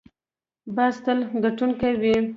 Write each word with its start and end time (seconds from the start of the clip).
باز 0.75 0.95
تل 1.03 1.19
ګټونکی 1.43 1.91
وي 2.01 2.15